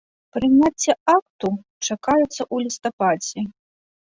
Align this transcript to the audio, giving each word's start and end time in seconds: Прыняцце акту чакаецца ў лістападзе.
Прыняцце 0.37 0.91
акту 1.17 1.47
чакаецца 1.87 2.41
ў 2.53 2.55
лістападзе. 2.67 3.39